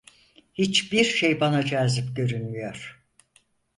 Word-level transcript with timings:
Hiçbir 0.53 1.03
şey 1.03 1.39
bana 1.39 1.65
cazip 1.65 2.15
görünmüyor. 2.15 3.01